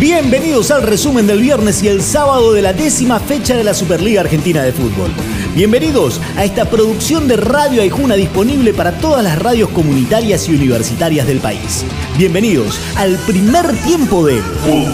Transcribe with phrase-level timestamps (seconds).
[0.00, 4.20] Bienvenidos al resumen del viernes y el sábado de la décima fecha de la Superliga
[4.20, 5.10] Argentina de Fútbol.
[5.56, 11.26] Bienvenidos a esta producción de Radio Aijuna disponible para todas las radios comunitarias y universitarias
[11.26, 11.84] del país.
[12.16, 14.88] Bienvenidos al primer tiempo de Fútbol.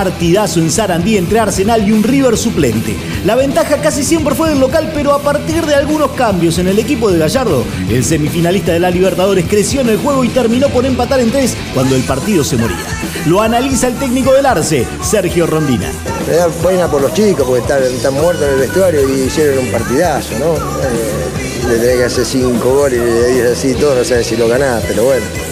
[0.00, 2.96] Partidazo en Sarandí entre Arsenal y un River suplente.
[3.26, 6.78] La ventaja casi siempre fue del local, pero a partir de algunos cambios en el
[6.78, 10.86] equipo de Gallardo, el semifinalista de la Libertadores creció en el juego y terminó por
[10.86, 12.78] empatar en tres cuando el partido se moría.
[13.26, 15.92] Lo analiza el técnico del Arce, Sergio Rondina.
[16.26, 19.70] Me da pena por los chicos porque están, muertos en el vestuario y hicieron un
[19.70, 20.54] partidazo, ¿no?
[20.56, 23.02] Eh, le tenés que hacer cinco goles
[23.36, 25.49] y así todo, no sabes si lo ganás, pero bueno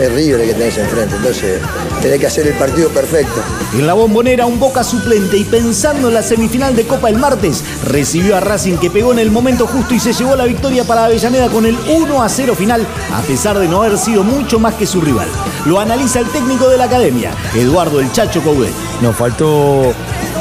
[0.00, 1.16] es River que tenés enfrente.
[1.16, 1.60] Entonces,
[2.00, 3.42] tenés que hacer el partido perfecto.
[3.74, 7.64] En la bombonera, un Boca suplente y pensando en la semifinal de Copa el martes,
[7.86, 11.06] recibió a Racing que pegó en el momento justo y se llevó la victoria para
[11.06, 14.74] Avellaneda con el 1 a 0 final, a pesar de no haber sido mucho más
[14.74, 15.28] que su rival.
[15.64, 18.72] Lo analiza el técnico de la academia, Eduardo El Chacho Coudet.
[19.00, 19.94] Nos faltó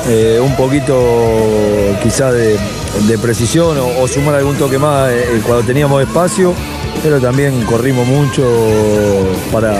[0.08, 0.97] eh, un poquito
[2.03, 2.58] quizá de,
[3.22, 6.53] precisión o, sumar algún toque más eh, cuando teníamos espacio
[7.03, 8.45] pero también corrimos mucho
[9.52, 9.73] para,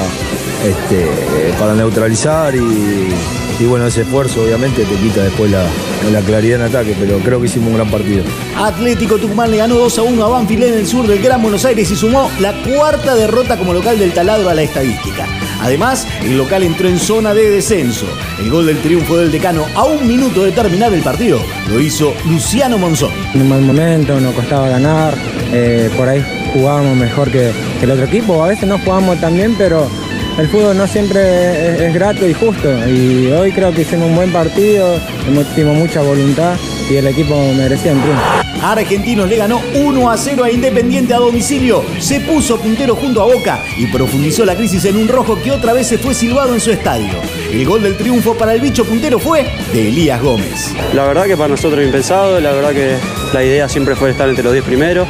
[0.64, 1.08] este,
[1.60, 7.20] para neutralizar y, bueno, ese esfuerzo obviamente te quita después la, claridad en ataque, pero
[7.20, 8.24] creo que hicimos un gran partido.
[8.58, 11.66] Atlético Tucumán le ganó 2 a 1 a Banfield en el sur del Gran Buenos
[11.66, 15.28] Aires y sumó la cuarta derrota como local del taladro a la estadística.
[15.62, 18.06] Además, el local entró en zona de descenso.
[18.40, 21.40] El gol del triunfo del decano a un minuto de terminar el partido
[21.70, 23.12] lo hizo Luciano Monzón.
[23.34, 25.14] En un mal momento, nos costaba ganar,
[25.52, 29.56] eh, por ahí jugábamos mejor que, el otro equipo, a veces no jugamos tan bien,
[29.58, 29.88] pero
[30.38, 32.70] el fútbol no siempre es, grato y justo.
[32.88, 36.56] Y hoy creo que hicimos un buen partido, hemos mucha voluntad
[36.90, 38.49] y el equipo merecía un triunfo.
[38.62, 43.26] Argentinos le ganó 1 a 0 a Independiente a domicilio, se puso puntero junto a
[43.26, 46.60] Boca y profundizó la crisis en un rojo que otra vez se fue silbado en
[46.60, 47.10] su estadio.
[47.52, 50.74] El gol del triunfo para el bicho puntero fue de Elías Gómez.
[50.94, 52.98] La verdad que para nosotros impensado, la verdad que
[53.34, 55.08] la idea siempre fue estar entre los 10 primeros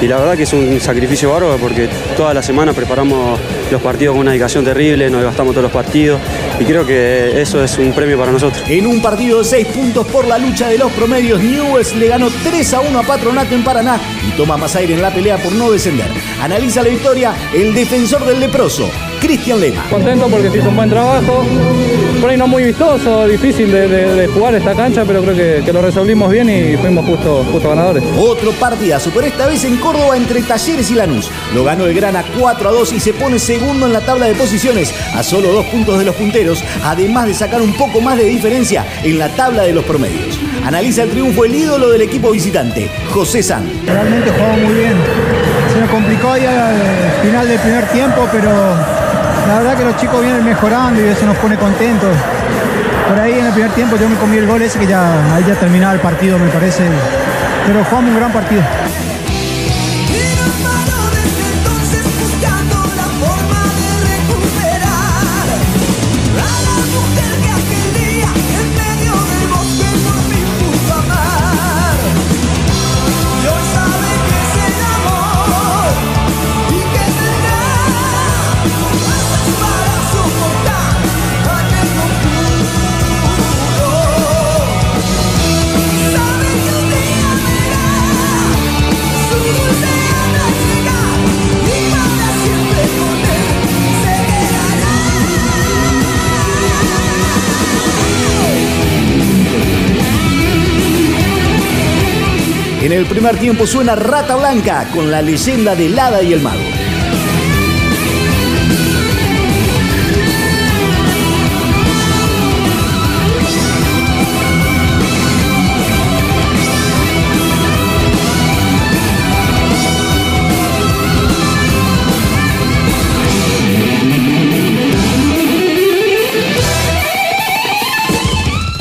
[0.00, 3.38] y la verdad que es un sacrificio bárbaro porque toda la semana preparamos
[3.70, 6.20] los partidos con una dedicación terrible, nos gastamos todos los partidos
[6.58, 8.62] y creo que eso es un premio para nosotros.
[8.68, 12.28] En un partido de 6 puntos por la lucha de los promedios, Newells le ganó
[12.44, 15.52] 3 a 1 a Patronato en Paraná y toma más aire en la pelea por
[15.52, 16.06] no descender.
[16.40, 18.88] Analiza la victoria el defensor del leproso,
[19.20, 19.84] Cristian Lema.
[19.90, 21.44] Contento porque se hizo un buen trabajo,
[22.20, 26.30] por ahí no muy vistoso, difícil de, jugar esta cancha, pero creo que, lo resolvimos
[26.30, 28.02] bien y fuimos justo, justo ganadores.
[28.18, 31.30] Otro partidazo, pero esta vez en Córdoba entre Talleres y Lanús.
[31.54, 34.34] Lo ganó el Grana 4 a 2 y se pone segundo en la tabla de
[34.34, 36.45] posiciones, a solo dos puntos de los punteros,
[36.84, 40.38] además de sacar un poco más de diferencia en la tabla de los promedios.
[40.64, 43.64] Analiza el triunfo el ídolo del equipo visitante, José San.
[43.86, 44.94] Realmente jugamos muy bien.
[45.72, 48.50] Se nos complicó ahí al final del primer tiempo, pero
[49.48, 52.14] la verdad que los chicos vienen mejorando y eso nos pone contentos.
[53.08, 55.44] Por ahí en el primer tiempo yo me comí el gol ese que ya ahí
[55.46, 56.84] ya terminaba el partido me parece.
[57.66, 58.62] Pero jugamos un gran partido.
[102.86, 106.75] En el primer tiempo suena Rata Blanca con la leyenda del Hada y el Mago.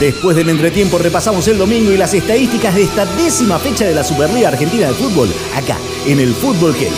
[0.06, 4.04] Después del entretiempo repasamos el domingo y las estadísticas de esta décima fecha de la
[4.04, 6.94] Superliga Argentina de Fútbol, acá, en el Fútbol Heavy.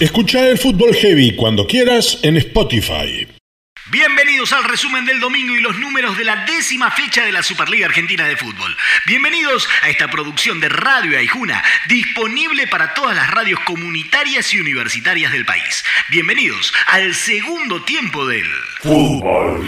[0.00, 3.39] Escucha el Fútbol Heavy cuando quieras en Spotify.
[3.90, 7.86] Bienvenidos al resumen del domingo y los números de la décima fecha de la Superliga
[7.86, 8.76] Argentina de Fútbol.
[9.04, 15.32] Bienvenidos a esta producción de Radio Aijuna, disponible para todas las radios comunitarias y universitarias
[15.32, 15.84] del país.
[16.08, 18.46] Bienvenidos al segundo tiempo del
[18.80, 19.66] Fútbol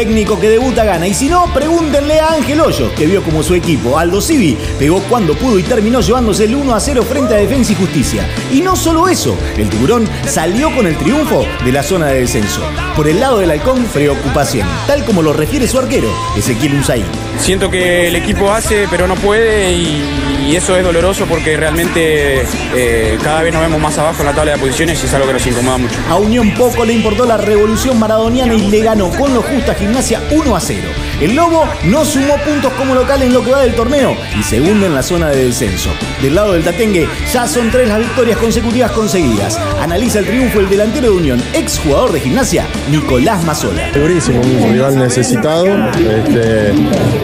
[0.00, 1.06] Técnico que debuta gana.
[1.06, 5.02] Y si no, pregúntenle a Ángel Hoyos, que vio como su equipo, Aldo Civi, pegó
[5.10, 8.26] cuando pudo y terminó llevándose el 1 a 0 frente a Defensa y Justicia.
[8.50, 12.62] Y no solo eso, el tiburón salió con el triunfo de la zona de descenso.
[12.96, 17.04] Por el lado del halcón, preocupación, tal como lo refiere su arquero, Ezequiel Unzaí.
[17.38, 20.02] Siento que el equipo hace, pero no puede y,
[20.50, 22.42] y eso es doloroso porque realmente
[22.74, 25.28] eh, cada vez nos vemos más abajo en la tabla de posiciones y es algo
[25.28, 25.94] que nos incomoda mucho.
[26.08, 29.74] A Unión poco le importó la revolución maradoniana y le ganó con lo justo a
[29.74, 30.88] Gimnasia 1 a 0.
[31.20, 34.86] El Lobo no sumó puntos como local en lo que va del torneo y segundo
[34.86, 35.90] en la zona de descenso.
[36.20, 39.56] Del lado del Tatengue ya son tres las victorias consecutivas conseguidas.
[39.80, 43.92] Analiza el triunfo el delantero de Unión, ex jugador de Gimnasia, Nicolás Mazola.
[43.92, 46.72] Durísimo, un rival necesitado, este,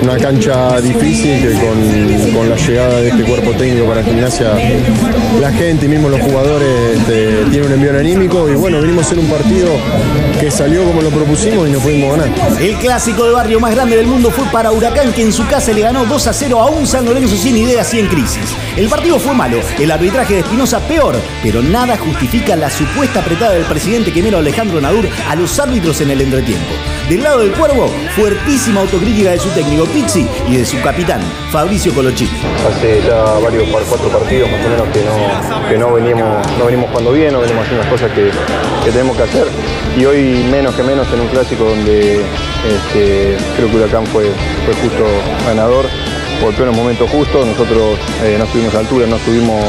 [0.02, 4.52] una cancha difícil que con, con la llegada de este cuerpo técnico para Gimnasia,
[5.40, 9.20] la gente y mismo los jugadores este, tienen un envío anímico y bueno, venimos en
[9.20, 9.70] un partido
[10.38, 12.28] que salió como lo propusimos y no pudimos ganar.
[12.60, 15.72] El clásico de barrio más grande del mundo fue para Huracán, que en su casa
[15.72, 18.54] le ganó 2 a 0 a un San Lorenzo sin ideas y en crisis.
[18.76, 23.52] El partido fue malo, el arbitraje de Espinosa peor, pero nada justifica la supuesta apretada
[23.52, 26.74] del presidente quemero Alejandro Nadur a los árbitros en el entretiempo.
[27.08, 31.20] Del lado del Cuervo, fuertísima autocrítica de su técnico Pizzi y de su capitán,
[31.50, 32.30] Fabricio Colochini.
[32.68, 37.12] Hace varios, cuatro partidos más o menos que no, que no venimos, no venimos jugando
[37.12, 38.30] bien, no venimos haciendo las cosas que,
[38.84, 39.46] que tenemos que hacer.
[39.96, 44.30] Y hoy menos que menos en un clásico donde este, creo que Huracán fue,
[44.64, 45.04] fue justo
[45.46, 45.86] ganador,
[46.40, 49.64] golpeó en el momento justo, nosotros eh, no estuvimos a altura, no estuvimos,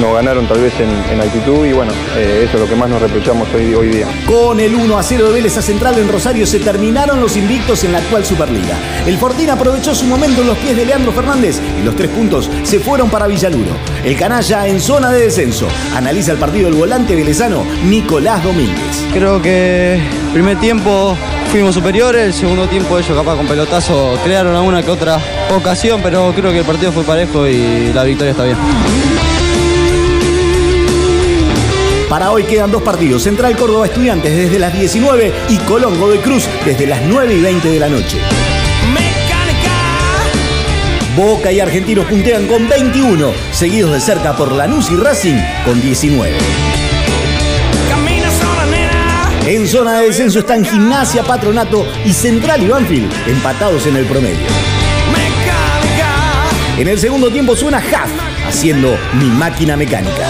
[0.00, 2.88] nos ganaron tal vez en, en actitud y bueno, eh, eso es lo que más
[2.88, 4.06] nos reprochamos hoy, hoy día.
[4.26, 7.84] Con el 1 a 0 de Vélez a Central en Rosario se terminaron los invictos
[7.84, 8.76] en la actual Superliga.
[9.06, 12.50] El Fortín aprovechó su momento en los pies de Leandro Fernández y los tres puntos
[12.62, 13.76] se fueron para Villaluro.
[14.04, 15.68] El canalla en zona de descenso.
[15.94, 19.04] Analiza el partido el volante velezano Nicolás Domínguez.
[19.12, 20.00] Creo que
[20.32, 21.16] primer tiempo
[21.52, 25.20] fuimos superiores, el segundo tiempo ellos capaz con pelotazo crearon alguna que otra
[25.54, 28.56] ocasión, pero creo que el partido fue parejo y la victoria está bien.
[32.08, 36.48] Para hoy quedan dos partidos, Central Córdoba Estudiantes desde las 19 y Colón Godoy Cruz
[36.64, 38.16] desde las 9 y 20 de la noche.
[41.14, 46.71] Boca y Argentinos puntean con 21, seguidos de cerca por Lanús y Racing con 19.
[49.46, 54.46] En zona de descenso están Gimnasia, Patronato y Central y Banfield empatados en el promedio.
[56.78, 60.28] En el segundo tiempo suena Huff haciendo Mi Máquina Mecánica.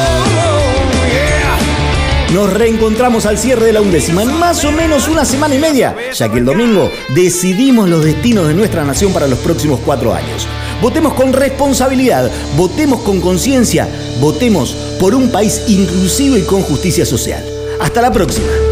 [2.32, 5.94] Nos reencontramos al cierre de la undécima en más o menos una semana y media,
[6.14, 10.48] ya que el domingo decidimos los destinos de nuestra nación para los próximos cuatro años.
[10.80, 13.86] Votemos con responsabilidad, votemos con conciencia,
[14.20, 17.44] votemos por un país inclusivo y con justicia social.
[17.78, 18.71] Hasta la próxima.